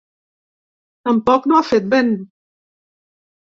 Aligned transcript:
Tampoc 1.09 1.47
no 1.53 1.59
ha 1.61 1.67
fet 1.69 1.87
vent. 1.93 2.11